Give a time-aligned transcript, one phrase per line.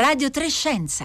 [0.00, 1.04] Radio Trescenza.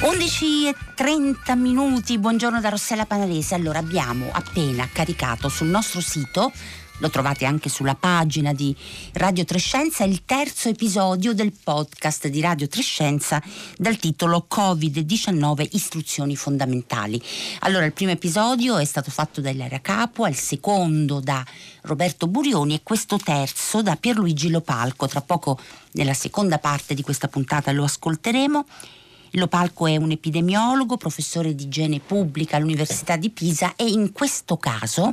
[0.00, 3.54] Undici e 30 minuti, buongiorno da Rossella Panarese.
[3.54, 6.50] Allora abbiamo appena caricato sul nostro sito
[6.98, 8.74] lo trovate anche sulla pagina di
[9.14, 13.42] Radio Trescenza, il terzo episodio del podcast di Radio Trescenza
[13.76, 17.20] dal titolo Covid-19 istruzioni fondamentali.
[17.60, 21.44] Allora, il primo episodio è stato fatto da Ilaria Capua, il secondo da
[21.82, 25.08] Roberto Burioni e questo terzo da Pierluigi Lopalco.
[25.08, 25.58] Tra poco
[25.92, 28.66] nella seconda parte di questa puntata lo ascolteremo.
[29.32, 35.12] Lopalco è un epidemiologo, professore di igiene pubblica all'Università di Pisa e in questo caso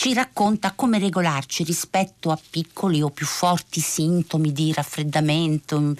[0.00, 5.92] ci racconta come regolarci rispetto a piccoli o più forti sintomi di raffreddamento mm,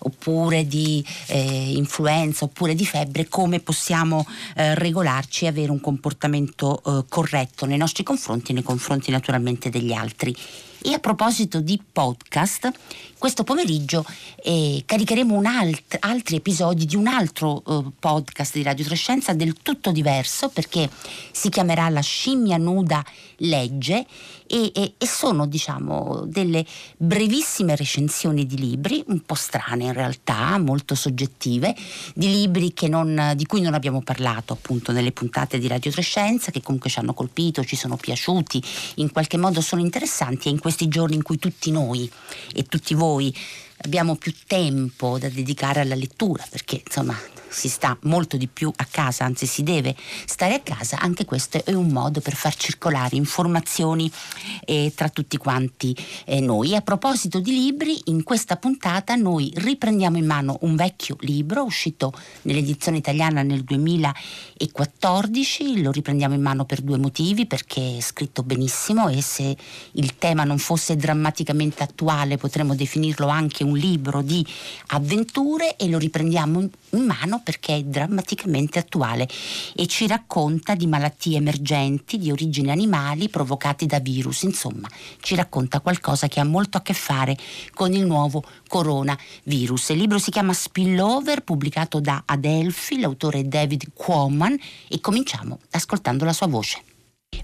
[0.00, 6.82] oppure di eh, influenza oppure di febbre, come possiamo eh, regolarci e avere un comportamento
[6.84, 10.36] eh, corretto nei nostri confronti e nei confronti naturalmente degli altri.
[10.80, 12.70] E a proposito di podcast,
[13.18, 14.04] questo pomeriggio
[14.44, 19.90] eh, caricheremo alt- altri episodi di un altro eh, podcast di Radio Trescenza del tutto
[19.90, 20.88] diverso perché
[21.32, 23.04] si chiamerà La scimmia nuda
[23.38, 24.06] legge
[24.48, 26.64] e, e, e, sono diciamo delle
[26.96, 31.76] brevissime recensioni di libri, un po' strane in realtà, molto soggettive,
[32.14, 36.62] di libri non, di cui non abbiamo parlato appunto nelle puntate di Radio Trescenza, che
[36.62, 38.62] comunque ci hanno colpito, ci sono piaciuti,
[38.96, 42.10] in qualche modo sono interessanti e in questi giorni in cui tutti noi
[42.54, 43.34] e tutti voi
[43.82, 47.16] abbiamo più tempo da dedicare alla lettura, perché insomma
[47.48, 51.64] si sta molto di più a casa, anzi si deve stare a casa, anche questo
[51.64, 54.10] è un modo per far circolare informazioni
[54.64, 56.76] eh, tra tutti quanti eh, noi.
[56.76, 62.12] A proposito di libri, in questa puntata noi riprendiamo in mano un vecchio libro uscito
[62.42, 69.08] nell'edizione italiana nel 2014, lo riprendiamo in mano per due motivi, perché è scritto benissimo
[69.08, 69.56] e se
[69.92, 74.44] il tema non fosse drammaticamente attuale potremmo definirlo anche un libro di
[74.88, 79.28] avventure e lo riprendiamo in mano perché è drammaticamente attuale
[79.74, 84.88] e ci racconta di malattie emergenti di origine animali provocate da virus, insomma
[85.20, 87.36] ci racconta qualcosa che ha molto a che fare
[87.74, 89.90] con il nuovo coronavirus.
[89.90, 94.56] Il libro si chiama Spillover, pubblicato da Adelphi, l'autore è David Quamman
[94.88, 96.82] e cominciamo ascoltando la sua voce.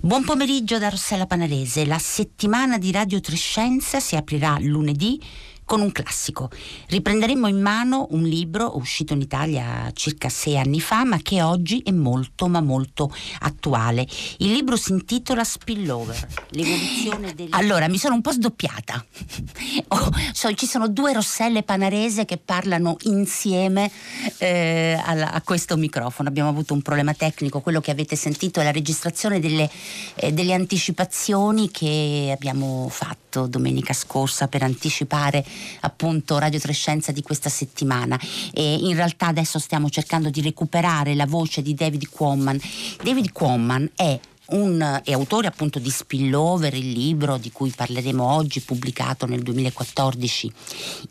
[0.00, 1.86] Buon pomeriggio da Rossella Panarese.
[1.86, 5.20] La settimana di Radio Trescenza si aprirà lunedì
[5.64, 6.50] con un classico.
[6.88, 11.80] Riprenderemo in mano un libro uscito in Italia circa sei anni fa, ma che oggi
[11.84, 14.06] è molto ma molto attuale.
[14.38, 17.48] Il libro si intitola Spillover, l'evoluzione del...
[17.50, 19.04] Allora, mi sono un po' sdoppiata.
[19.88, 23.90] oh, so, ci sono due rosselle panarese che parlano insieme
[24.38, 26.28] eh, a, a, questo microfono.
[26.28, 29.70] Abbiamo avuto un problema tecnico, quello che avete sentito è la registrazione delle,
[30.16, 35.44] eh, delle anticipazioni che abbiamo fatto domenica scorsa per anticipare
[35.80, 38.18] appunto Radio Trescenza di questa settimana
[38.52, 42.60] e in realtà adesso stiamo cercando di recuperare la voce di David Quamman.
[43.02, 48.60] David Quamman è un, è autore appunto di Spillover, il libro di cui parleremo oggi,
[48.60, 50.52] pubblicato nel 2014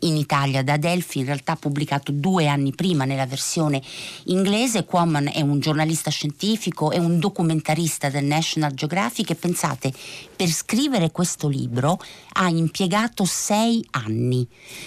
[0.00, 3.82] in Italia da Delphi, in realtà pubblicato due anni prima nella versione
[4.24, 4.84] inglese.
[4.84, 9.92] Quamman è un giornalista scientifico, è un documentarista del National Geographic e pensate,
[10.36, 11.98] per scrivere questo libro
[12.34, 14.46] ha impiegato sei anni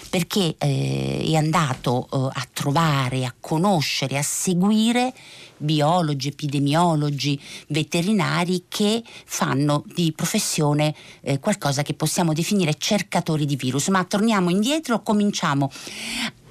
[0.09, 5.13] perché eh, è andato eh, a trovare, a conoscere, a seguire
[5.57, 8.36] biologi, epidemiologi, veterinari
[8.67, 13.87] che fanno di professione eh, qualcosa che possiamo definire cercatori di virus.
[13.89, 15.71] Ma torniamo indietro, cominciamo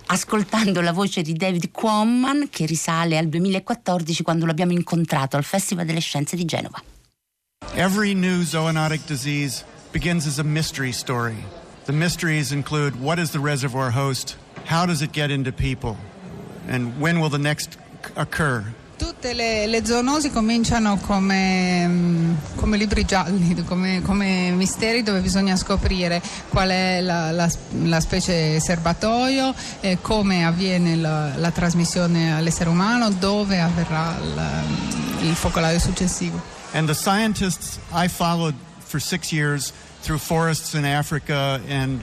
[0.06, 5.84] ascoltando la voce di David Quamman che risale al 2014 quando l'abbiamo incontrato al Festival
[5.84, 6.82] delle Scienze di Genova.
[7.74, 11.36] Every new zoonotic disease begins as a mystery story.
[11.86, 14.36] The mysteries include what is the reservoir host,
[14.66, 15.96] how does it get into people,
[16.68, 17.78] and when will the next
[18.16, 18.64] occur.
[18.96, 25.54] Tutte le, le, zoonosi cominciano come, mm, come libri gialli, come, come, misteri dove bisogna
[25.56, 27.50] scoprire qual è la, la,
[27.82, 34.16] la specie serbatoio, eh, come avviene la, la, trasmissione all'essere umano, dove avverrà
[35.20, 36.40] il focolaio successivo.
[36.72, 39.72] And the scientists I followed for six years
[40.02, 42.00] through forests in Africa and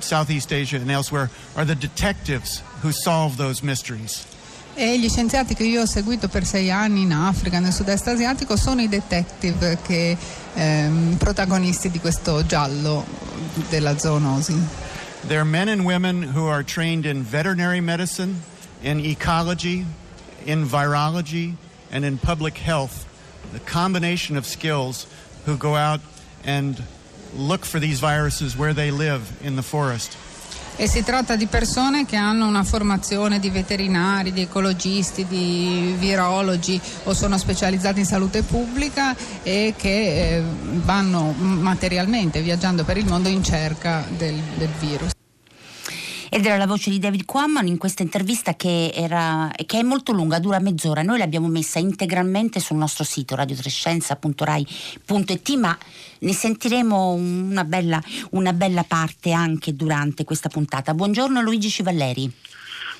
[0.00, 4.26] Southeast Asia and elsewhere are the detectives who solve those mysteries.
[4.74, 8.56] E gli scienziati che io ho seguito per sei anni in Africa, nel sud-est asiatico,
[8.56, 10.16] sono i detective che,
[10.54, 13.04] ehm, protagonisti di questo giallo
[13.68, 14.54] della zoonosi.
[15.26, 18.40] They're men and women who are trained in veterinary medicine,
[18.80, 19.84] in ecology,
[20.44, 21.54] in virology
[21.90, 23.08] and in public health
[23.52, 25.06] the combination of skills
[25.44, 26.00] who go out
[26.44, 26.82] and
[27.34, 30.16] look for these viruses where they live in the forest.
[30.80, 36.80] E si tratta di persone che hanno una formazione di veterinari, di ecologisti, di virologi
[37.04, 40.42] o sono specializzati in salute pubblica e che eh,
[40.82, 45.10] vanno materialmente viaggiando per il mondo in cerca del, del virus.
[46.32, 50.12] Ed era la voce di David Quamman in questa intervista che, era, che, è molto
[50.12, 51.02] lunga, dura mezz'ora.
[51.02, 55.76] Noi l'abbiamo messa integralmente sul nostro sito radiotrescienza.rai.it, ma
[56.20, 58.00] ne sentiremo una bella,
[58.30, 60.94] una bella parte anche durante questa puntata.
[60.94, 62.32] Buongiorno Luigi Civalleri.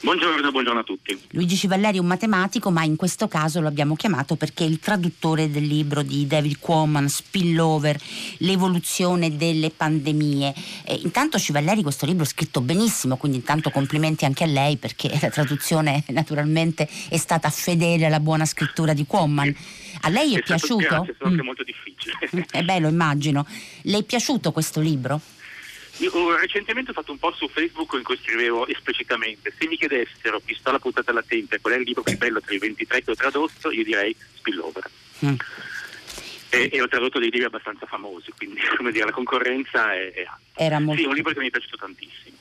[0.03, 1.21] Buongiorno, buongiorno, a tutti.
[1.33, 4.79] Luigi Civalleri è un matematico, ma in questo caso lo abbiamo chiamato perché è il
[4.79, 8.01] traduttore del libro di David Quamman, Spillover,
[8.39, 10.55] l'evoluzione delle pandemie.
[10.87, 15.11] E intanto Civalleri questo libro è scritto benissimo, quindi intanto complimenti anche a lei perché
[15.21, 19.55] la traduzione naturalmente è stata fedele alla buona scrittura di Quamman.
[20.01, 20.79] A lei è, è piaciuto?
[20.79, 21.41] Grazie, è stato mm.
[21.41, 22.47] molto difficile.
[22.51, 23.47] È bello, immagino.
[23.83, 25.21] Le è piaciuto questo libro?
[26.01, 30.41] Io recentemente ho fatto un post su Facebook in cui scrivevo esplicitamente se mi chiedessero
[30.41, 33.15] pistola puntata alla tempia qual è il libro più bello tra i 23 che ho
[33.15, 34.91] tradotto io direi Spillover
[35.27, 35.35] mm.
[36.49, 40.21] e, e, ho tradotto dei libri abbastanza famosi quindi come dire la concorrenza è, è
[40.21, 40.41] alta.
[40.55, 41.01] Era molto...
[41.01, 42.37] sì, è un libro che mi è piaciuto tantissimo.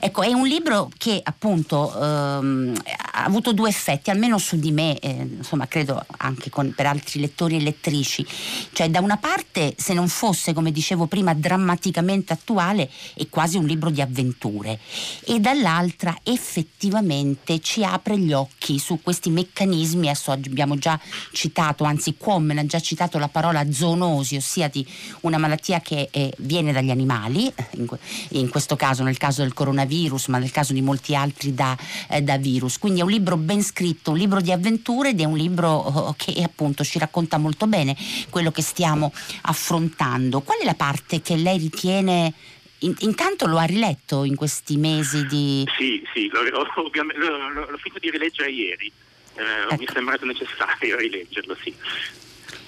[0.00, 2.74] Ecco, è un libro che appunto ehm,
[3.16, 7.20] ha avuto due effetti, almeno su di me, eh, insomma credo anche con, per altri
[7.20, 8.26] lettori e lettrici.
[8.72, 13.66] Cioè da una parte, se non fosse, come dicevo prima, drammaticamente attuale, è quasi un
[13.66, 14.80] libro di avventure
[15.24, 20.98] e dall'altra effettivamente ci apre gli occhi su questi meccanismi, adesso abbiamo già
[21.32, 24.84] citato, anzi Quammen ha già citato la parola zoonosi, ossia di
[25.20, 27.86] una malattia che eh, viene dagli animali, in,
[28.30, 31.76] in questo caso nel caso del coronavirus, ma nel caso di molti altri da,
[32.08, 32.78] eh, da virus.
[32.78, 36.42] Quindi un libro ben scritto, un libro di avventure ed è un libro oh, che
[36.42, 37.96] appunto ci racconta molto bene
[38.30, 39.12] quello che stiamo
[39.42, 40.40] affrontando.
[40.40, 42.32] Qual è la parte che lei ritiene
[42.78, 45.66] intanto lo ha riletto in questi mesi di...
[45.76, 48.92] Sì, sì, l'ho, ovviamente, l'ho, l'ho finito di rileggere ieri,
[49.36, 49.76] eh, ecco.
[49.78, 51.74] mi è sembrato necessario rileggerlo, sì.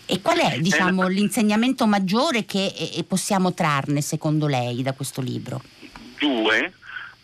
[0.08, 5.20] E qual è diciamo, eh, l'insegnamento maggiore che eh, possiamo trarne secondo lei da questo
[5.20, 5.60] libro?
[6.18, 6.72] Due,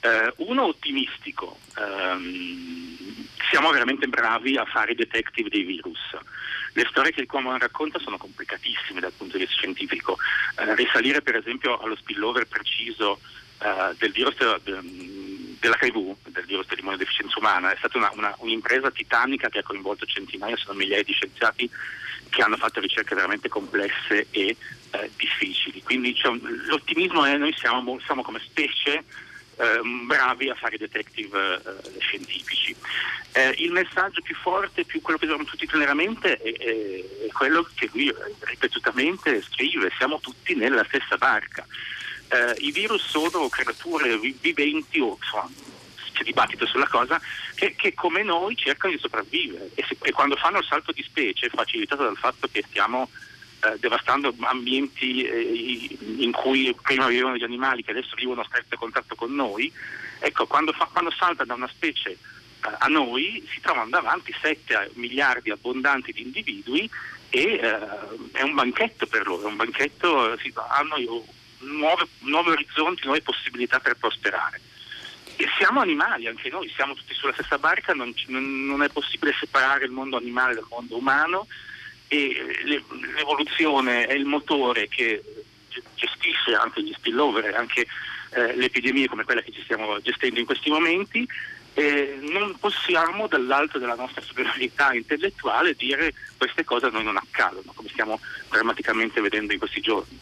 [0.02, 5.98] eh, uno ottimistico, um, siamo veramente bravi a fare i detective dei virus.
[6.72, 10.18] Le storie che il Cuomo racconta sono complicatissime dal punto di vista scientifico.
[10.58, 13.20] Eh, risalire per esempio allo spillover preciso
[13.60, 14.80] eh, del virus de,
[15.60, 20.56] dell'HIV, del virus dell'immunodeficienza umana, è stata una, una, un'impresa titanica che ha coinvolto centinaia,
[20.56, 21.70] se non migliaia di scienziati
[22.28, 24.56] che hanno fatto ricerche veramente complesse e
[24.90, 25.82] eh, difficili.
[25.82, 26.34] Quindi cioè,
[26.66, 29.04] l'ottimismo è noi siamo, siamo come specie eh,
[30.06, 32.74] bravi a fare detective eh, scientifici.
[33.32, 37.32] Eh, il messaggio più forte, più quello che dobbiamo tutti tenere a mente, è, è,
[37.32, 41.66] quello che lui ripetutamente scrive, siamo tutti nella stessa barca.
[42.28, 45.48] Eh, I virus sono creature viventi o insomma,
[46.12, 47.20] c'è dibattito sulla cosa,
[47.54, 51.02] che, che, come noi cercano di sopravvivere e, se, e quando fanno il salto di
[51.02, 53.08] specie, facilitato dal fatto che stiamo
[53.64, 58.76] eh, devastando ambienti eh, in cui prima vivevano gli animali che adesso vivono a stretto
[58.76, 59.72] contatto con noi,
[60.18, 62.18] ecco, quando, fa, quando salta da una specie eh,
[62.60, 66.90] a noi si trovano davanti 7 miliardi abbondanti di individui
[67.30, 67.78] e eh,
[68.32, 70.96] è un banchetto per loro, un banchetto, sì, hanno
[71.60, 74.60] nuove, nuovi orizzonti, nuove possibilità per prosperare.
[75.36, 79.84] E siamo animali anche noi, siamo tutti sulla stessa barca, non, non è possibile separare
[79.84, 81.46] il mondo animale dal mondo umano,
[82.12, 82.36] e
[83.16, 85.22] l'evoluzione è il motore che
[85.94, 87.86] gestisce anche gli spillover e anche
[88.34, 91.26] eh, le epidemie come quella che ci stiamo gestendo in questi momenti
[91.72, 97.72] eh, non possiamo dall'alto della nostra superiorità intellettuale dire queste cose a noi non accadono,
[97.74, 100.18] come stiamo drammaticamente vedendo in questi giorni.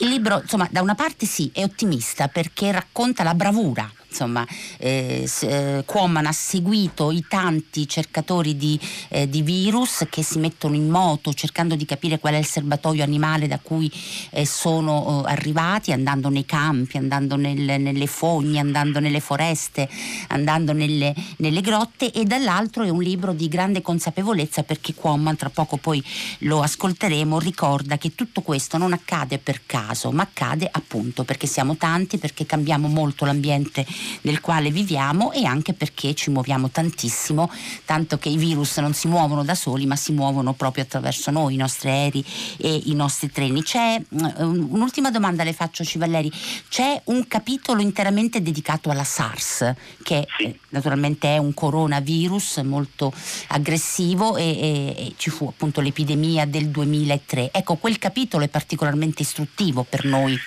[0.00, 4.46] Il libro, insomma, da una parte sì, è ottimista perché racconta la bravura insomma,
[4.78, 10.74] eh, eh, Quoman ha seguito i tanti cercatori di, eh, di, virus che si mettono
[10.74, 13.90] in moto cercando di capire qual è il serbatoio animale da cui
[14.30, 19.88] eh, sono eh, arrivati, andando nei campi, andando nel, nelle fogne, andando nelle foreste,
[20.28, 22.10] andando nelle, nelle, grotte.
[22.12, 26.02] E dall'altro è un libro di grande consapevolezza perché Quoman, tra poco poi
[26.40, 31.76] lo ascolteremo, ricorda che tutto questo non accade per caso, ma accade appunto perché siamo
[31.76, 33.86] tanti, perché cambiamo molto l'ambiente
[34.22, 37.50] nel quale viviamo e anche perché ci muoviamo tantissimo,
[37.84, 41.54] tanto che i virus non si muovono da soli ma si muovono proprio attraverso noi,
[41.54, 42.24] i nostri aerei
[42.56, 43.62] e i nostri treni.
[43.62, 46.30] C'è mm, un'ultima domanda le faccio Civalleri,
[46.68, 53.12] c'è un capitolo interamente dedicato alla SARS che eh, naturalmente è un coronavirus molto
[53.48, 57.50] aggressivo e, e, e ci fu appunto l'epidemia del 2003.
[57.52, 60.38] Ecco, quel capitolo è particolarmente istruttivo per noi.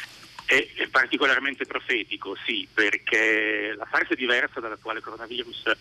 [1.01, 5.71] Particolarmente profetico, sì, perché la SARS è diversa dall'attuale coronavirus,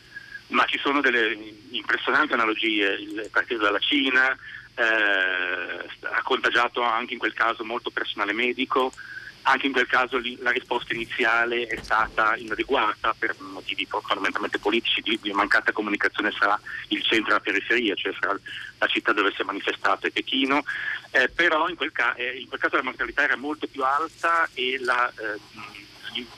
[0.49, 1.37] ma ci sono delle
[1.73, 4.35] impressionanti analogie, il partito dalla Cina,
[4.75, 8.95] eh, ha contagiato anche in quel caso molto personale medico,
[9.43, 15.19] anche in quel caso la risposta iniziale è stata inadeguata per motivi fondamentalmente politici di,
[15.21, 18.39] di, mancata comunicazione fra il centro e la periferia, cioè fra
[18.79, 20.63] la città dove si è manifestato e Pechino,
[21.13, 24.49] eh, però in quel, ca- eh, in quel, caso la mortalità era molto più alta
[24.53, 25.39] e la, eh,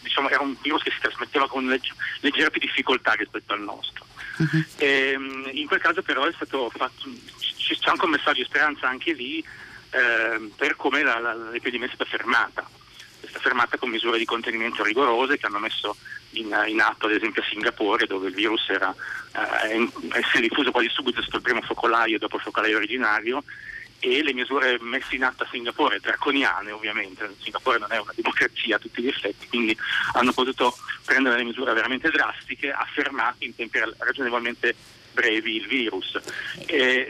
[0.00, 4.06] diciamo, era un virus che si trasmetteva con legge- leggera più difficoltà rispetto al nostro.
[4.38, 4.64] Uh-huh.
[4.76, 5.16] E,
[5.52, 7.08] in quel caso però è stato fatto,
[7.56, 9.44] c'è anche un messaggio di speranza anche lì
[9.90, 12.66] ehm, per come la, la, l'epidemia è stata fermata
[13.32, 15.96] questa fermata con misure di contenimento rigorose che hanno messo
[16.32, 18.94] in, in atto ad esempio a Singapore dove il virus era,
[19.70, 19.88] eh,
[20.30, 23.42] si è diffuso quasi subito, è stato il primo focolaio dopo il focolaio originario
[23.98, 28.76] e le misure messe in atto a Singapore, draconiane ovviamente, Singapore non è una democrazia
[28.76, 29.76] a tutti gli effetti, quindi
[30.14, 34.74] hanno potuto prendere delle misure veramente drastiche, affermate in tempi ragionevolmente
[35.12, 36.20] brevi il virus.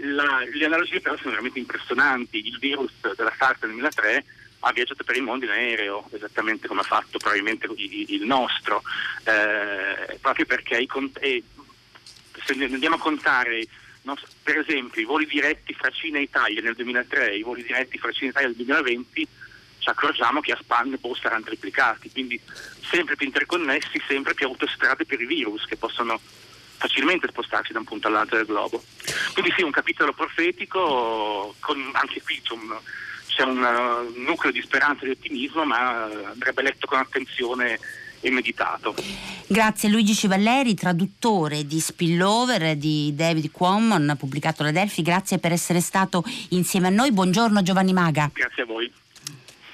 [0.02, 4.24] La, le analogie però sono veramente impressionanti, il virus della SARS nel 2003
[4.64, 8.82] ha viaggiato per il mondo in aereo, esattamente come ha fatto probabilmente il nostro,
[9.24, 10.88] eh, proprio perché i,
[11.20, 11.42] eh,
[12.44, 13.66] se andiamo a contare
[14.02, 17.62] no, per esempio i voli diretti fra Cina e Italia nel 2003 e i voli
[17.62, 19.28] diretti fra Cina e Italia nel 2020,
[19.78, 22.40] ci accorgiamo che a spanne poi saranno triplicati, quindi
[22.88, 26.20] sempre più interconnessi, sempre più autostrade per i virus che possono
[26.76, 28.82] facilmente spostarsi da un punto all'altro del globo.
[29.32, 32.78] Quindi sì, un capitolo profetico, con anche qui c'è un,
[33.34, 37.78] c'è un uh, nucleo di speranza e di ottimismo, ma andrebbe letto con attenzione
[38.20, 38.94] e meditato.
[39.46, 45.02] Grazie Luigi Civalleri, traduttore di Spillover di David Quamon, pubblicato da Delphi.
[45.02, 47.12] Grazie per essere stato insieme a noi.
[47.12, 48.30] Buongiorno Giovanni Maga.
[48.32, 48.90] Grazie a voi.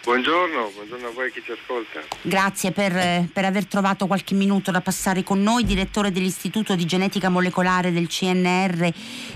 [0.05, 2.01] Buongiorno, buongiorno a voi chi ci ascolta.
[2.23, 6.87] Grazie per, eh, per, aver trovato qualche minuto da passare con noi, direttore dell'Istituto di
[6.87, 8.91] Genetica Molecolare del CNR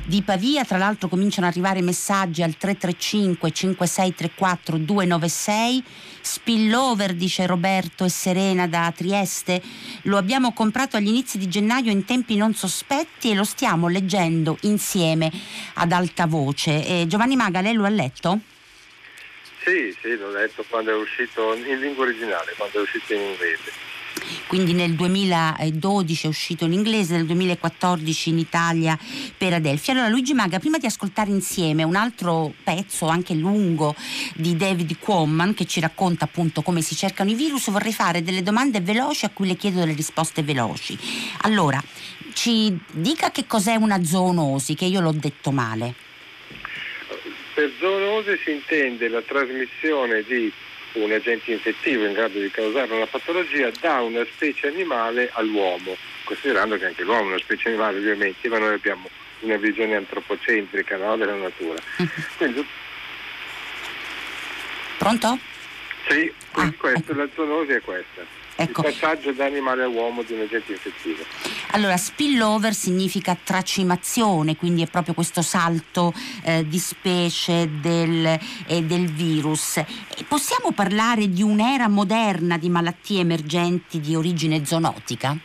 [0.07, 0.64] di Pavia.
[0.64, 5.85] Tra l'altro cominciano ad arrivare messaggi al 335 5634 296.
[6.23, 9.61] Spillover, dice Roberto e Serena da Trieste.
[10.02, 14.57] Lo abbiamo comprato agli inizi di gennaio in tempi non sospetti e lo stiamo leggendo
[14.62, 15.31] insieme
[15.75, 16.87] ad alta voce.
[16.87, 18.40] Eh, Giovanni Maga, lei lo ha letto?
[19.64, 23.90] Sì, sì, l'ho letto quando è uscito in lingua originale, quando è uscito in inglese.
[24.47, 28.99] Quindi nel 2012 è uscito in inglese, nel 2014 in Italia
[29.37, 29.90] per Adelphi.
[29.90, 33.95] Allora Luigi Maga, prima di ascoltare insieme un altro pezzo anche lungo
[34.35, 38.42] di David Quamman che ci racconta appunto come si cercano i virus, vorrei fare delle
[38.42, 40.99] domande veloci a cui le chiedo delle risposte veloci.
[41.42, 41.83] Allora,
[42.35, 45.95] ci dica che cos'è una zoonosi, che io l'ho detto male.
[47.62, 50.52] Per zoonose si intende la trasmissione di
[50.95, 56.76] un agente infettivo in grado di causare una patologia da una specie animale all'uomo, considerando
[56.76, 59.09] che anche l'uomo è una specie animale ovviamente, ma noi abbiamo
[59.42, 61.81] una visione antropocentrica no, della natura.
[62.37, 62.66] Quindi...
[64.99, 65.38] Pronto?
[66.09, 67.14] Sì, ah, questo, ecco.
[67.14, 68.41] la zoonosi è questa.
[68.56, 68.87] Ecco.
[68.87, 71.25] Il passaggio da animale a uomo di agente infettivo.
[71.71, 76.12] Allora, spillover significa tracimazione, quindi è proprio questo salto
[76.44, 79.78] eh, di specie del, eh, del virus.
[79.78, 85.37] E possiamo parlare di un'era moderna di malattie emergenti di origine zoonotica?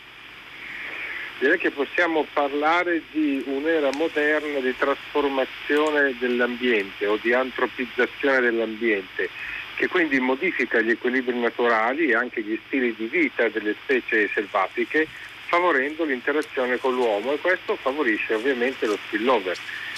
[1.39, 9.29] Direi che possiamo parlare di un'era moderna di trasformazione dell'ambiente o di antropizzazione dell'ambiente
[9.77, 15.07] che quindi modifica gli equilibri naturali e anche gli stili di vita delle specie selvatiche,
[15.45, 19.55] favorendo l'interazione con l'uomo e questo favorisce ovviamente lo spillover.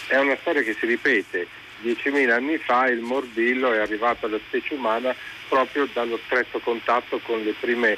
[0.07, 1.48] È una storia che si ripete.
[1.81, 5.15] 10.000 anni fa il morbillo è arrivato alla specie umana
[5.48, 7.98] proprio dallo stretto contatto con le prime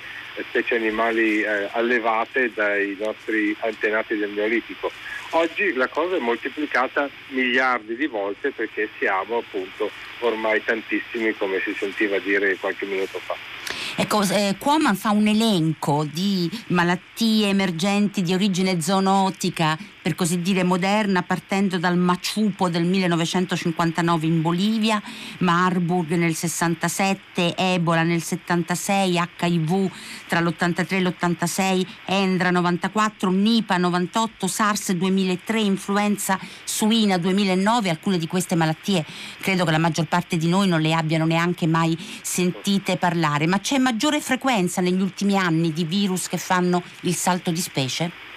[0.50, 4.92] specie animali eh, allevate dai nostri antenati del Neolitico.
[5.34, 11.74] Oggi la cosa è moltiplicata miliardi di volte perché siamo appunto ormai tantissimi come si
[11.78, 13.36] sentiva dire qualche minuto fa.
[13.96, 20.63] Ecco, eh, Quoman fa un elenco di malattie emergenti di origine zoonotica per così dire
[20.63, 25.01] moderna, partendo dal Machupo del 1959 in Bolivia,
[25.39, 29.91] Marburg nel 67, Ebola nel 76, HIV
[30.27, 38.27] tra l'83 e l'86, Endra 94, Nipa 98, SARS 2003, influenza suina 2009, alcune di
[38.27, 39.05] queste malattie
[39.39, 43.60] credo che la maggior parte di noi non le abbiano neanche mai sentite parlare, ma
[43.60, 48.31] c'è maggiore frequenza negli ultimi anni di virus che fanno il salto di specie?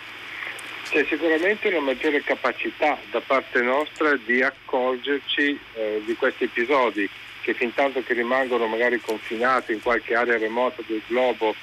[0.89, 7.09] C'è sicuramente una maggiore capacità da parte nostra di accorgerci eh, di questi episodi
[7.43, 11.55] che fin tanto che rimangono magari confinati in qualche area remota del globo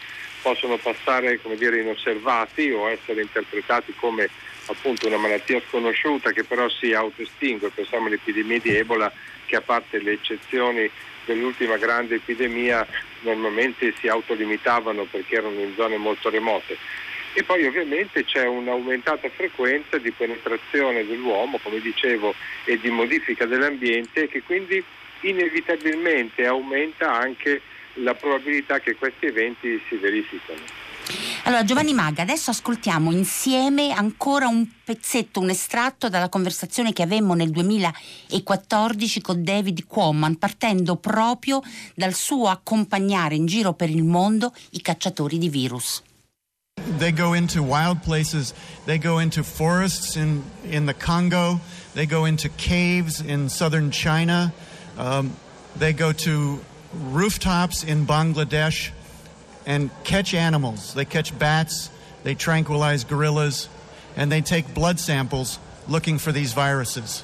[0.42, 4.30] possono passare dire, inosservati o essere interpretati come
[4.66, 9.12] appunto una malattia sconosciuta che però si autoestingue, pensiamo all'epidemia di Ebola
[9.46, 10.90] che a parte le eccezioni
[11.26, 12.86] dell'ultima grande epidemia
[13.22, 16.78] normalmente si autolimitavano perché erano in zone molto remote.
[17.34, 22.34] E poi ovviamente c'è un'aumentata frequenza di penetrazione dell'uomo, come dicevo,
[22.66, 24.84] e di modifica dell'ambiente che quindi
[25.22, 27.62] inevitabilmente aumenta anche
[27.96, 30.90] la probabilità che questi eventi si verificano.
[31.44, 37.34] Allora Giovanni Maga, adesso ascoltiamo insieme ancora un pezzetto, un estratto dalla conversazione che avemmo
[37.34, 41.62] nel 2014 con David Quamman, partendo proprio
[41.96, 46.04] dal suo accompagnare in giro per il mondo i cacciatori di virus.
[47.02, 48.54] They go into wild places,
[48.86, 51.60] they go into forests in, in the Congo,
[51.96, 54.54] they go into caves in southern China,
[54.98, 55.36] um,
[55.76, 56.60] they go to
[56.94, 58.92] rooftops in Bangladesh
[59.66, 60.94] and catch animals.
[60.94, 61.90] They catch bats,
[62.24, 63.70] they tranquilize gorillas,
[64.16, 67.24] and they take blood samples looking for these viruses.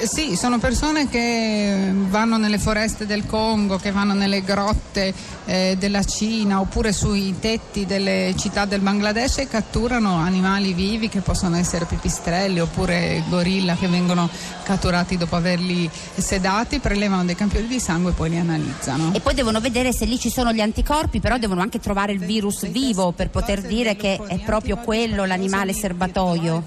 [0.00, 5.12] Sì, sono persone che vanno nelle foreste del Congo, che vanno nelle grotte
[5.44, 11.20] eh, della Cina oppure sui tetti delle città del Bangladesh e catturano animali vivi che
[11.20, 14.28] possono essere pipistrelli oppure gorilla che vengono
[14.62, 19.12] catturati dopo averli sedati, prelevano dei campioni di sangue e poi li analizzano.
[19.14, 22.20] E poi devono vedere se lì ci sono gli anticorpi, però devono anche trovare il
[22.20, 26.64] virus vivo per poter dire che è proprio quello l'animale serbatoio.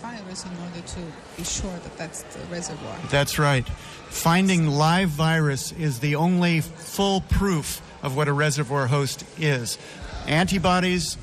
[1.41, 2.95] Be sure that that's the reservoir.
[3.09, 3.67] That's right.
[4.09, 9.79] Finding live virus is the only full proof of what a reservoir host is.
[10.27, 11.17] Antibodies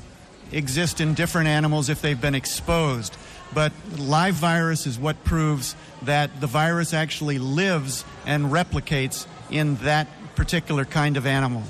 [0.51, 3.15] exist in different animals if they've been exposed,
[3.53, 10.07] but live virus is what proves that the virus actually lives and replicates in that
[10.35, 11.63] particular kind of animal.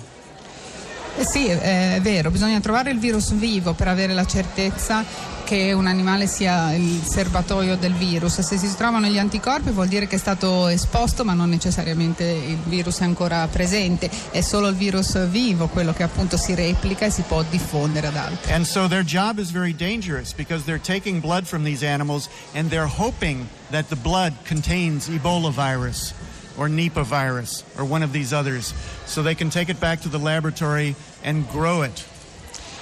[1.18, 5.04] Eh sì, è vero, bisogna trovare il virus vivo per avere la certezza
[5.50, 8.40] che un animale sia il serbatoio del virus.
[8.42, 12.60] Se si trovano gli anticorpi vuol dire che è stato esposto ma non necessariamente il
[12.66, 17.10] virus è ancora presente, è solo il virus vivo quello che appunto si replica e
[17.10, 18.54] si può diffondere ad altri.
[18.54, 22.70] And so their job is very dangerous because they're taking blood from these animals and
[22.70, 26.14] they're hoping that the blood contains Ebola virus
[26.60, 28.72] or Nipah virus or one of these others
[29.08, 32.06] so they can take it back to the laboratory and grow it.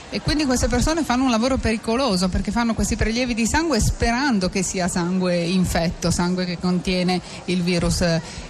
[0.09, 4.49] E quindi queste persone fanno un lavoro pericoloso perché fanno questi prelievi di sangue sperando
[4.49, 8.03] che sia sangue infetto, sangue che contiene il virus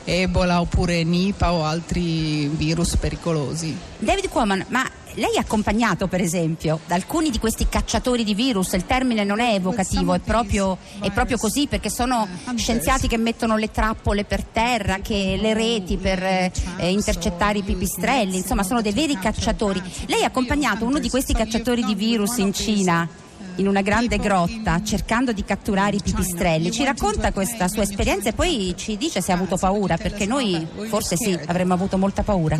[0.03, 3.75] Ebola oppure Nipah o altri virus pericolosi.
[3.97, 8.73] David Quamman, ma lei è accompagnato, per esempio, da alcuni di questi cacciatori di virus,
[8.73, 13.57] il termine non è evocativo, è proprio, è proprio così perché sono scienziati che mettono
[13.57, 16.51] le trappole per terra, che le reti per eh,
[16.91, 19.81] intercettare i pipistrelli, insomma sono dei veri cacciatori.
[20.05, 23.25] Lei ha accompagnato uno di questi cacciatori di virus in Cina
[23.57, 26.71] in una grande grotta cercando di catturare i pipistrelli.
[26.71, 30.65] Ci racconta questa sua esperienza e poi ci dice se ha avuto paura, perché noi
[30.87, 32.57] forse sì, avremmo avuto molta paura.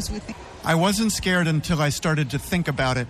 [0.65, 3.07] I wasn't scared until I started to think about it.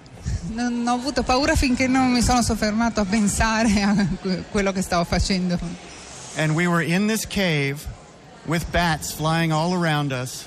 [0.54, 4.08] Non ho avuto paura finché non mi sono soffermato a pensare a
[4.52, 5.58] quello che stavo facendo.
[6.38, 7.88] And we were in this cave
[8.46, 10.46] with bats flying all around us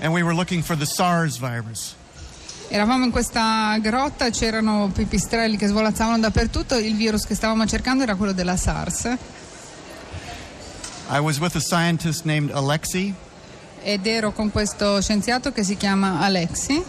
[0.00, 1.94] and we were looking for the SARS virus.
[2.70, 8.14] Eravamo in questa grotta, c'erano pipistrelli che svolazzavano dappertutto, il virus che stavamo cercando era
[8.14, 9.16] quello della SARS.
[11.10, 13.14] I was with a scientist named Alexei
[13.82, 16.84] ed ero con questo scienziato che si chiama Alexi.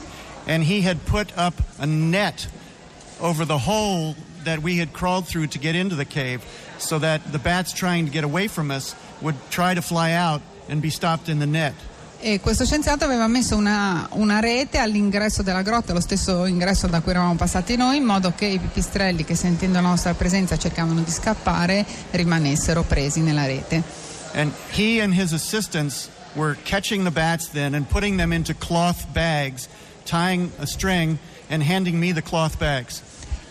[0.46, 2.50] And he had put up a net
[3.20, 6.42] over the hole that we had crawled through to get into the cave
[6.78, 10.42] so that the bats trying to get away from us would try to fly out
[10.68, 11.74] and be stopped in the net.
[12.22, 17.00] E questo scienziato aveva messo una, una, rete all'ingresso della grotta, lo stesso ingresso da
[17.00, 21.02] cui eravamo passati noi, in modo che i pipistrelli che sentendo la nostra presenza cercavano
[21.02, 23.82] di scappare rimanessero presi nella rete.
[24.34, 29.06] And he and his assistants were catching the bats then and putting them into cloth
[29.14, 29.70] bags,
[30.04, 31.18] tying a string
[31.50, 33.02] and handing me the cloth bags.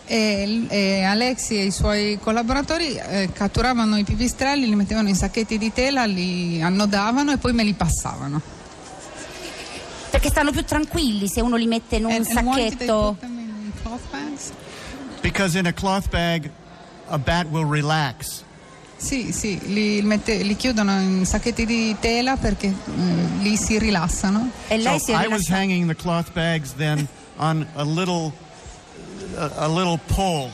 [0.09, 5.59] e, e Alexi e i suoi collaboratori eh, catturavano i pipistrelli, li mettevano in sacchetti
[5.59, 8.57] di tela, li annodavano e poi me li passavano.
[10.19, 13.15] Perché stanno più tranquilli se uno li mette in un And- sacchetto.
[13.21, 13.71] them in?
[15.21, 16.51] Because a cloth bag,
[17.07, 18.43] a bat will relax.
[18.97, 24.49] Sì, sì, li, mette- li chiudono in sacchetti di tela perché mm, lì si rilassano.
[24.67, 25.55] E lei so si è I was rilassata.
[25.57, 28.33] hanging the cloth bags then on a little,
[29.37, 30.51] a, a little pole.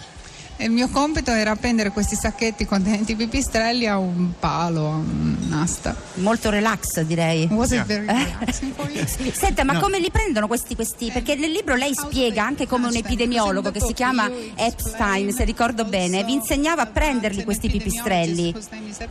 [0.57, 4.95] E il mio compito era appendere questi sacchetti contenenti i pipistrelli a un palo, a
[4.95, 5.93] un'asta.
[6.15, 7.45] Molto relax direi.
[7.51, 7.81] Was Yeah.
[7.81, 8.05] it very
[8.95, 9.33] you?
[9.33, 9.79] Senta, ma No.
[9.81, 11.11] come li prendono questi, questi?
[11.11, 15.83] Perché nel libro lei spiega anche come un epidemiologo che si chiama Epstein, se ricordo
[15.83, 18.55] bene, vi insegnava a prenderli questi pipistrelli.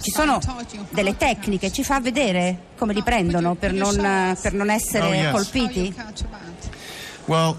[0.01, 0.39] Ci sono
[0.93, 5.31] delle tecniche, ci fa vedere come li prendono per non, per non essere Oh, yes.
[5.31, 5.95] colpiti?
[7.27, 7.55] Well,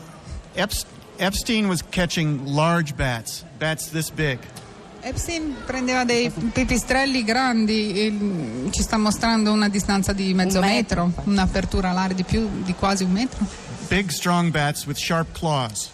[0.55, 4.39] Epst- Epstein was catching large bats, bats this big.
[5.01, 11.05] Epstein prendeva dei pipistrelli grandi, e ci sta mostrando una distanza di mezzo Un metro,
[11.05, 11.23] metro.
[11.25, 13.45] un'apertura all'aria di più di quasi un metro.
[13.87, 15.89] Big, strong bats with sharp claws.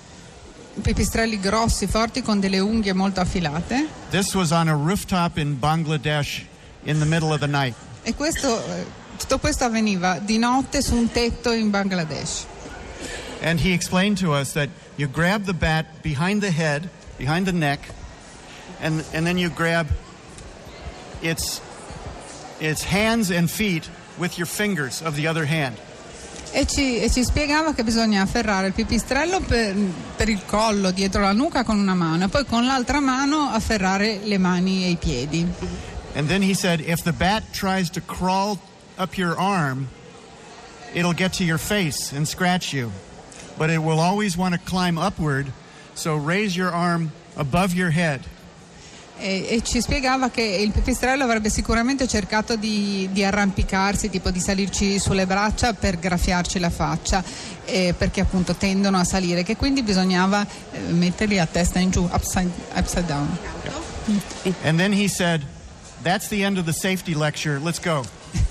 [0.81, 3.85] Pipistrelli grossi, forti, con delle unghie molto affilate.
[4.11, 6.45] This was on a rooftop in Bangladesh
[6.83, 7.75] in the middle of the night.
[8.03, 8.85] E questo, eh,
[9.17, 12.45] tutto questo avveniva di notte su un tetto in Bangladesh.
[13.43, 16.87] And he explained to us that you grab the bat behind the head,
[17.21, 17.79] behind the neck,
[18.81, 19.85] and, and then you grab
[21.21, 21.61] its,
[22.59, 25.77] its hands and feet with your fingers of the other hand.
[26.53, 29.75] E ci, e ci spiegava che bisogna afferrare il pipistrello per,
[30.17, 34.19] per il collo, dietro la nuca con una mano e poi con l'altra mano afferrare
[34.23, 35.47] le mani e i piedi.
[36.15, 38.59] And then he said, if the bat tries to crawl
[38.97, 39.87] up your arm,
[40.93, 42.91] it'll get to your face and scratch you.
[43.57, 45.53] But it will always want to climb upward,
[45.93, 48.21] so raise your arm above your head.
[49.17, 54.39] E, e ci spiegava che il pipistrello avrebbe sicuramente cercato di, di arrampicarsi, tipo di
[54.39, 57.23] salirci sulle braccia per graffiarci la faccia,
[57.65, 62.09] eh, perché appunto tendono a salire, che quindi bisognava eh, metterli a testa in giù,
[62.11, 63.37] upside, upside down.
[64.63, 65.45] And then he said,
[66.03, 67.59] That's the end of the safety lecture.
[67.59, 68.03] Let's go.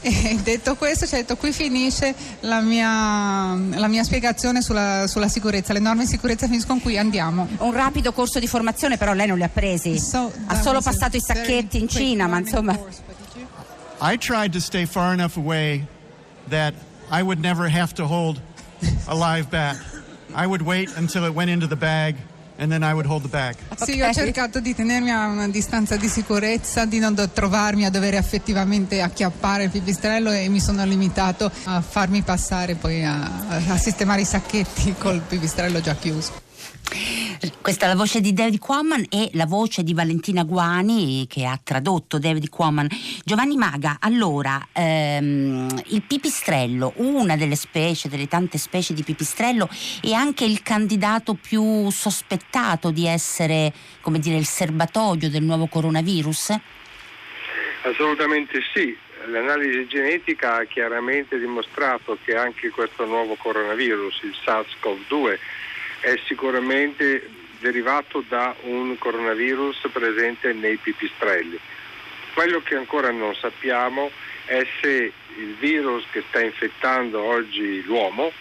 [0.03, 5.29] E detto questo, ci ha detto qui finisce la mia, la mia spiegazione sulla, sulla
[5.29, 7.47] sicurezza, le norme di sicurezza finiscono qui, andiamo.
[7.59, 9.99] Un rapido corso di formazione, però lei non li ha presi.
[9.99, 12.77] So, ha solo passato i sacchetti in Cina, ma insomma.
[12.77, 13.03] course?
[14.03, 15.87] I tried to stay far enough away
[16.49, 16.73] that
[17.11, 18.41] I would never have to hold
[19.07, 19.77] a live bat.
[20.35, 22.17] I would wait until it went into the bag,
[22.61, 23.57] and then I would hold the bag.
[23.77, 27.91] Sì, io ho cercato di tenermi a una distanza di sicurezza, di non trovarmi a
[27.91, 33.79] dover effettivamente acchiappare il pipistrello e mi sono limitato a farmi passare poi a, a
[33.79, 36.33] sistemare i sacchetti col pipistrello già chiuso.
[37.63, 41.59] Questa è la voce di David Quamman e la voce di Valentina Guani che ha
[41.63, 42.87] tradotto David Quamman.
[43.25, 49.71] Giovanni Maga, allora, ehm, il pipistrello, una delle specie, delle tante specie di pipistrello,
[50.03, 53.73] è anche il candidato più sospettato di essere,
[54.03, 56.59] come dire, il serbatoio del nuovo coronavirus?
[57.85, 58.95] Assolutamente sì.
[59.29, 65.39] L'analisi genetica ha chiaramente dimostrato che anche questo nuovo coronavirus, il SARS-CoV-2,
[66.01, 67.29] è sicuramente
[67.61, 71.59] derivato da un coronavirus presente nei pipistrelli.
[72.35, 74.11] Quello che ancora non sappiamo
[74.47, 78.33] è se il virus che sta infettando oggi l'uomo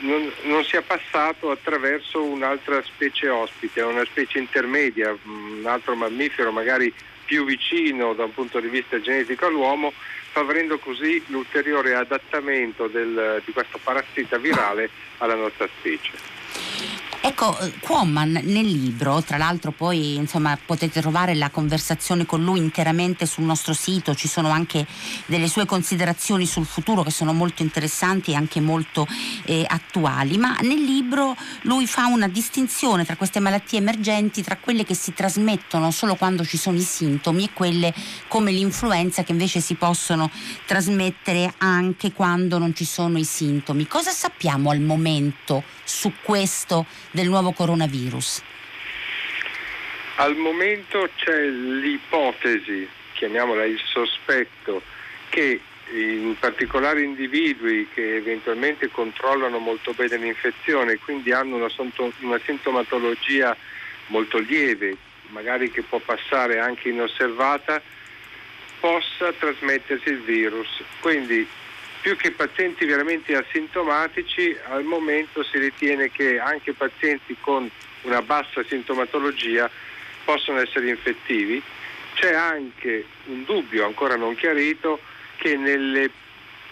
[0.00, 6.92] non, non sia passato attraverso un'altra specie ospite, una specie intermedia, un altro mammifero magari
[7.24, 9.92] più vicino da un punto di vista genetico all'uomo,
[10.32, 16.41] favorendo così l'ulteriore adattamento del- di questo parassita virale alla nostra specie.
[17.24, 22.58] Ecco, eh, Quamman nel libro, tra l'altro poi insomma potete trovare la conversazione con lui
[22.58, 24.84] interamente sul nostro sito, ci sono anche
[25.26, 29.06] delle sue considerazioni sul futuro che sono molto interessanti e anche molto
[29.44, 34.84] eh, attuali, ma nel libro lui fa una distinzione tra queste malattie emergenti, tra quelle
[34.84, 37.94] che si trasmettono solo quando ci sono i sintomi e quelle
[38.26, 40.28] come l'influenza che invece si possono
[40.66, 43.86] trasmettere anche quando non ci sono i sintomi.
[43.86, 48.42] Cosa sappiamo al momento su questo del nuovo coronavirus?
[50.16, 54.82] Al momento c'è l'ipotesi, chiamiamola il sospetto,
[55.28, 55.60] che
[55.94, 61.68] in particolari individui che eventualmente controllano molto bene l'infezione, quindi hanno una,
[62.20, 63.56] una sintomatologia
[64.06, 64.96] molto lieve,
[65.28, 67.80] magari che può passare anche inosservata,
[68.80, 70.82] possa trasmettersi il virus.
[71.00, 71.46] Quindi
[72.02, 77.70] più che pazienti veramente asintomatici, al momento si ritiene che anche pazienti con
[78.02, 79.70] una bassa sintomatologia
[80.24, 81.62] possono essere infettivi.
[82.14, 85.00] C'è anche un dubbio ancora non chiarito
[85.36, 86.10] che nelle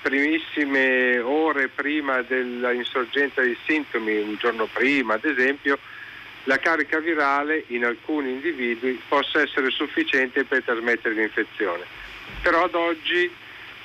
[0.02, 5.78] primissime ore prima dell'insorgenza dei sintomi, un giorno prima ad esempio,
[6.44, 11.84] la carica virale in alcuni individui possa essere sufficiente per trasmettere l'infezione.
[12.42, 13.30] Però ad oggi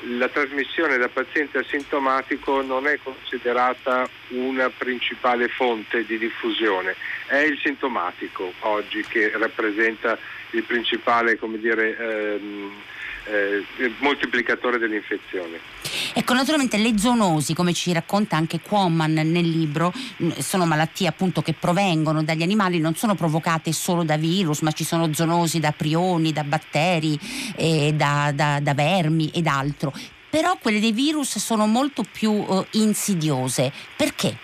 [0.02, 6.96] la trasmissione da paziente asintomatico non è considerata una principale fonte di diffusione,
[7.28, 10.18] è il sintomatico oggi che rappresenta
[10.52, 12.82] il principale dire, ehm,
[13.26, 13.64] eh,
[14.00, 15.75] moltiplicatore dell'infezione.
[16.14, 19.94] Ecco, naturalmente le zoonosi, come ci racconta anche Quamman nel libro,
[20.40, 24.84] sono malattie appunto che provengono dagli animali, non sono provocate solo da virus, ma ci
[24.84, 27.18] sono zoonosi da prioni, da batteri,
[27.56, 29.94] eh, da, da, da vermi ed altro.
[30.30, 33.72] Però quelle dei virus sono molto più uh, insidiose.
[33.96, 34.38] Perché?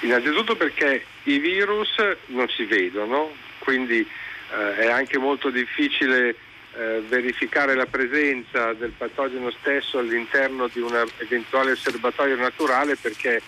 [0.00, 1.90] Innanzitutto perché i virus
[2.26, 6.34] non si vedono, quindi eh, è anche molto difficile
[6.76, 13.42] eh, verificare la presenza del patogeno stesso all'interno di un eventuale serbatoio naturale perché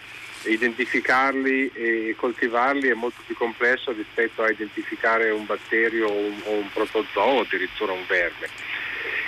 [0.44, 6.52] identificarli e coltivarli è molto più complesso rispetto a identificare un batterio o un, o
[6.54, 8.48] un protozoo o addirittura un verme.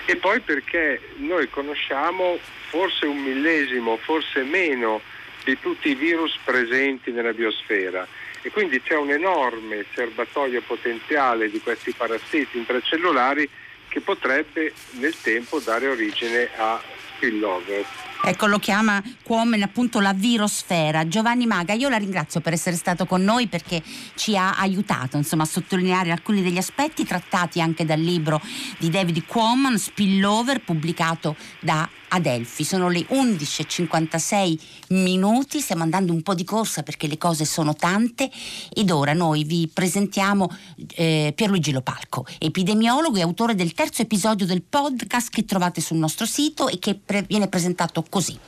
[0.07, 5.01] E poi perché noi conosciamo forse un millesimo, forse meno,
[5.45, 8.07] di tutti i virus presenti nella biosfera
[8.43, 13.49] e quindi c'è un enorme serbatoio potenziale di questi parassiti intracellulari
[13.95, 16.83] che potrebbe nel tempo dare origine a
[17.15, 17.87] spillover.
[18.25, 21.07] Ecco, lo chiama Quomen appunto la virosfera.
[21.07, 23.81] Giovanni Maga, io la ringrazio per essere stato con noi perché
[24.17, 28.41] ci ha aiutato insomma, a sottolineare alcuni degli aspetti trattati anche dal libro
[28.79, 32.65] di David Quammen, Spillover, pubblicato da Adelphi.
[32.65, 38.31] Sono le 11.56 minuti, stiamo andando un po' di corsa perché le cose sono tante
[38.73, 40.49] ed ora noi vi presentiamo
[40.95, 46.27] eh, Pierluigi Lopalco, epidemiologo e autore del terzo episodio del podcast che trovate sul nostro
[46.27, 48.39] sito e che pre- viene presentato così.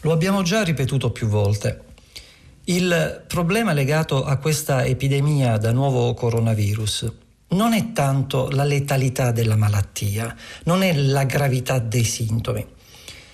[0.00, 1.82] Lo abbiamo già ripetuto più volte.
[2.64, 9.56] Il problema legato a questa epidemia da nuovo coronavirus non è tanto la letalità della
[9.56, 12.66] malattia, non è la gravità dei sintomi.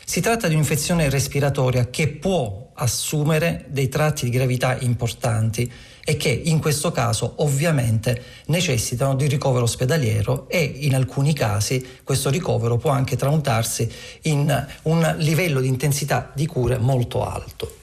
[0.04, 5.70] Si tratta di un'infezione respiratoria che può assumere dei tratti di gravità importanti
[6.04, 12.28] e che in questo caso ovviamente necessitano di ricovero ospedaliero e in alcuni casi questo
[12.28, 13.90] ricovero può anche tramutarsi
[14.22, 17.76] in un livello di intensità di cure molto alto.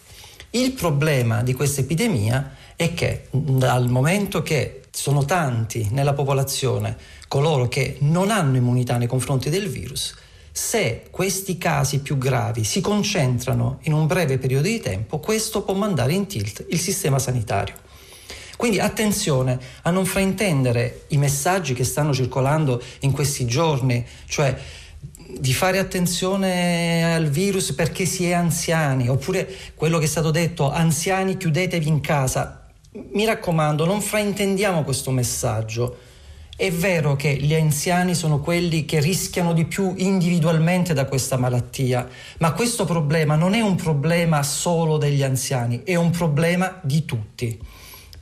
[0.52, 6.98] Il problema di questa epidemia è che dal momento che sono tanti nella popolazione
[7.30, 10.14] coloro che non hanno immunità nei confronti del virus,
[10.52, 15.74] se questi casi più gravi si concentrano in un breve periodo di tempo, questo può
[15.74, 17.76] mandare in tilt il sistema sanitario.
[18.58, 24.54] Quindi attenzione a non fraintendere i messaggi che stanno circolando in questi giorni, cioè
[25.30, 30.70] di fare attenzione al virus perché si è anziani, oppure quello che è stato detto,
[30.70, 32.59] anziani chiudetevi in casa.
[32.92, 35.98] Mi raccomando, non fraintendiamo questo messaggio.
[36.56, 42.08] È vero che gli anziani sono quelli che rischiano di più individualmente da questa malattia,
[42.40, 47.60] ma questo problema non è un problema solo degli anziani, è un problema di tutti.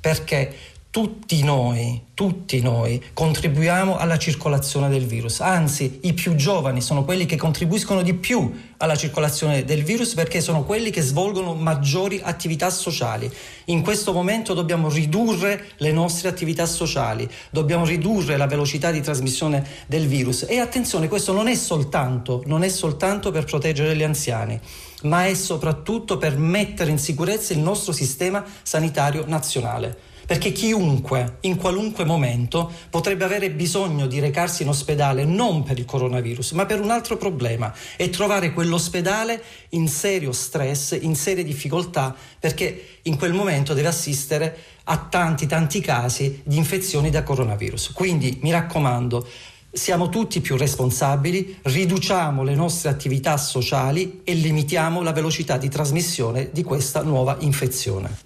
[0.01, 0.53] Perché
[0.98, 7.28] tutti noi, tutti noi contribuiamo alla circolazione del virus, anzi i più giovani sono quelli
[7.28, 12.72] che contribuiscono di più alla circolazione del virus perché sono quelli che svolgono maggiori attività
[12.72, 13.32] sociali.
[13.66, 19.64] In questo momento dobbiamo ridurre le nostre attività sociali, dobbiamo ridurre la velocità di trasmissione
[19.86, 20.48] del virus.
[20.50, 24.60] E attenzione, questo non è soltanto, non è soltanto per proteggere gli anziani
[25.04, 31.56] ma è soprattutto per mettere in sicurezza il nostro sistema sanitario nazionale perché chiunque, in
[31.56, 36.82] qualunque momento, potrebbe avere bisogno di recarsi in ospedale non per il coronavirus, ma per
[36.82, 43.32] un altro problema e trovare quell'ospedale in serio stress, in serie difficoltà, perché in quel
[43.32, 47.94] momento deve assistere a tanti, tanti casi di infezioni da coronavirus.
[47.94, 49.26] Quindi mi raccomando,
[49.72, 56.50] siamo tutti più responsabili, riduciamo le nostre attività sociali e limitiamo la velocità di trasmissione
[56.52, 58.26] di questa nuova infezione.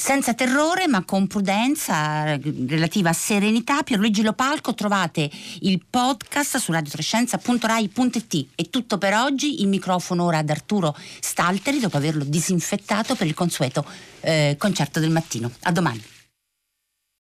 [0.00, 2.34] Senza terrore ma con prudenza,
[2.66, 8.46] relativa serenità, Pierluigi Lopalco trovate il podcast su radiotrescienza.rai.it.
[8.54, 13.34] È tutto per oggi, il microfono ora ad Arturo Stalteri dopo averlo disinfettato per il
[13.34, 13.84] consueto
[14.20, 15.50] eh, concerto del mattino.
[15.64, 16.02] A domani.